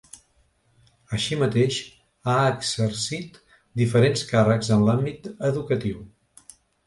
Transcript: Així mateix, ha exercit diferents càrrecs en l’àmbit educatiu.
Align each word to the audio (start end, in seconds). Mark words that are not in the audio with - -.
Així 1.17 1.35
mateix, 1.41 1.75
ha 2.31 2.37
exercit 2.53 3.37
diferents 3.83 4.25
càrrecs 4.33 4.73
en 4.77 4.87
l’àmbit 4.89 5.29
educatiu. 5.53 6.01